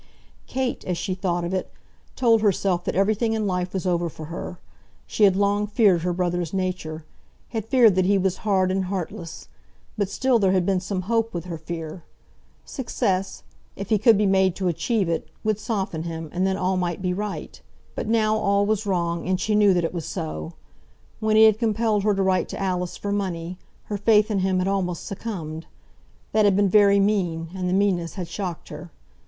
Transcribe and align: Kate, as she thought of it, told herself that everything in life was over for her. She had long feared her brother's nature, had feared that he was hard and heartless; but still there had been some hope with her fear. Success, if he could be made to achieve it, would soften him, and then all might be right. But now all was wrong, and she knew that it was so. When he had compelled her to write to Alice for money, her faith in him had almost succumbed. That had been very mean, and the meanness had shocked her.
Kate, 0.47 0.83
as 0.85 0.97
she 0.97 1.13
thought 1.13 1.43
of 1.43 1.53
it, 1.53 1.71
told 2.15 2.41
herself 2.41 2.83
that 2.83 2.95
everything 2.95 3.33
in 3.33 3.45
life 3.45 3.71
was 3.71 3.85
over 3.85 4.09
for 4.09 4.25
her. 4.33 4.57
She 5.05 5.25
had 5.25 5.35
long 5.35 5.67
feared 5.67 6.01
her 6.01 6.11
brother's 6.11 6.55
nature, 6.55 7.05
had 7.49 7.65
feared 7.67 7.93
that 7.93 8.05
he 8.05 8.17
was 8.17 8.37
hard 8.37 8.71
and 8.71 8.85
heartless; 8.85 9.47
but 9.99 10.09
still 10.09 10.39
there 10.39 10.53
had 10.53 10.65
been 10.65 10.79
some 10.79 11.03
hope 11.03 11.35
with 11.35 11.45
her 11.45 11.57
fear. 11.59 12.03
Success, 12.65 13.43
if 13.75 13.89
he 13.89 13.99
could 13.99 14.17
be 14.17 14.25
made 14.25 14.55
to 14.55 14.67
achieve 14.67 15.07
it, 15.07 15.29
would 15.43 15.59
soften 15.59 16.01
him, 16.01 16.31
and 16.33 16.47
then 16.47 16.57
all 16.57 16.77
might 16.77 17.03
be 17.03 17.13
right. 17.13 17.61
But 17.93 18.07
now 18.07 18.35
all 18.35 18.65
was 18.65 18.87
wrong, 18.87 19.27
and 19.27 19.39
she 19.39 19.53
knew 19.53 19.71
that 19.71 19.85
it 19.85 19.93
was 19.93 20.07
so. 20.07 20.53
When 21.19 21.35
he 21.35 21.43
had 21.43 21.59
compelled 21.59 22.01
her 22.01 22.15
to 22.15 22.23
write 22.23 22.49
to 22.49 22.59
Alice 22.59 22.97
for 22.97 23.11
money, 23.11 23.59
her 23.83 23.97
faith 23.99 24.31
in 24.31 24.39
him 24.39 24.57
had 24.57 24.67
almost 24.67 25.05
succumbed. 25.05 25.67
That 26.31 26.43
had 26.45 26.55
been 26.55 26.69
very 26.69 26.99
mean, 26.99 27.49
and 27.53 27.69
the 27.69 27.73
meanness 27.73 28.15
had 28.15 28.27
shocked 28.27 28.69
her. 28.69 28.89